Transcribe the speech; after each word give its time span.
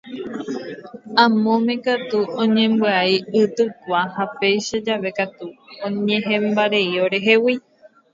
Amóme 1.25 1.75
katu 1.85 2.19
oñembyai 2.43 3.15
y 3.41 3.43
tykua 3.55 4.01
ha 4.15 4.25
péicha 4.39 4.77
jave 4.85 5.11
katu 5.17 5.45
oñehẽmbarei 5.85 6.91
orehegui. 7.05 7.55